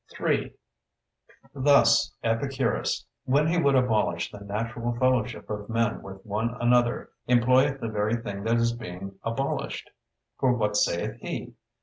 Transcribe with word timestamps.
_3. 0.15 0.51
Thus 1.53 2.15
Epicurus, 2.23 3.05
when 3.25 3.45
he 3.45 3.59
would 3.59 3.75
abolish 3.75 4.31
the 4.31 4.39
natural 4.39 4.95
fellowship 4.97 5.47
of 5.47 5.69
men 5.69 6.01
with 6.01 6.25
one 6.25 6.57
another, 6.59 7.11
employeth 7.27 7.79
the 7.79 7.87
very 7.87 8.15
thing 8.15 8.43
that 8.45 8.55
is 8.57 8.73
being 8.73 9.19
abolished. 9.21 9.91
For 10.39 10.53
what 10.53 10.75
saith 10.75 11.17
he? 11.19 11.53